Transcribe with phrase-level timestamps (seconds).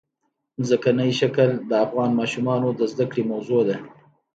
[0.67, 3.77] ځمکنی شکل د افغان ماشومانو د زده کړې موضوع ده.